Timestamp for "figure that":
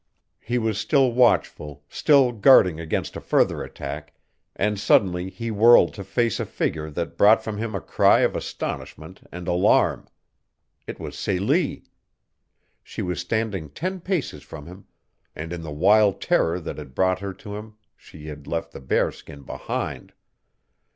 6.47-7.19